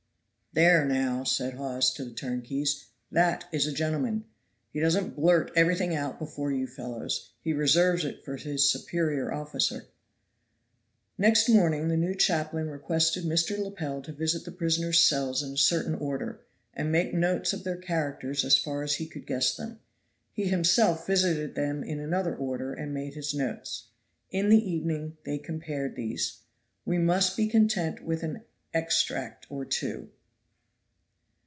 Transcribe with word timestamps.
"There, 0.53 0.83
now," 0.83 1.23
said 1.23 1.53
Hawes 1.53 1.93
to 1.93 2.03
the 2.03 2.13
turnkeys, 2.13 2.87
"that 3.09 3.45
is 3.53 3.65
a 3.65 3.71
gentleman. 3.71 4.25
He 4.73 4.81
doesn't 4.81 5.15
blurt 5.15 5.49
everything 5.55 5.95
out 5.95 6.19
before 6.19 6.51
you 6.51 6.67
fellows; 6.67 7.29
he 7.39 7.53
reserves 7.53 8.03
it 8.03 8.25
for 8.25 8.35
his 8.35 8.69
superior 8.69 9.31
officer." 9.33 9.85
Next 11.17 11.47
morning 11.47 11.87
the 11.87 11.95
new 11.95 12.13
chaplain 12.13 12.67
requested 12.69 13.23
Mr. 13.23 13.57
Lepel 13.57 14.01
to 14.01 14.11
visit 14.11 14.43
the 14.43 14.51
prisoner's 14.51 14.99
cells 15.01 15.41
in 15.41 15.53
a 15.53 15.57
certain 15.57 15.95
order, 15.95 16.41
and 16.73 16.91
make 16.91 17.13
notes 17.13 17.53
of 17.53 17.63
their 17.63 17.77
characters 17.77 18.43
as 18.43 18.57
far 18.57 18.83
as 18.83 18.95
he 18.95 19.07
could 19.07 19.25
guess 19.25 19.55
them. 19.55 19.79
He 20.33 20.47
himself 20.49 21.07
visited 21.07 21.55
them 21.55 21.81
in 21.81 22.01
another 22.01 22.35
order 22.35 22.73
and 22.73 22.93
made 22.93 23.13
his 23.13 23.33
notes. 23.33 23.85
In 24.31 24.49
the 24.49 24.69
evening 24.69 25.15
they 25.23 25.37
compared 25.37 25.95
these. 25.95 26.39
We 26.83 26.97
must 26.97 27.37
be 27.37 27.47
content 27.47 28.03
with 28.03 28.21
an 28.21 28.41
extract 28.73 29.47
or 29.49 29.63
two. 29.63 30.09